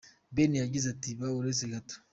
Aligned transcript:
Ben 0.35 0.51
yagize 0.63 0.85
ati 0.93 1.09
«Ba 1.19 1.27
uretse 1.37 1.65
gato…. 1.71 1.95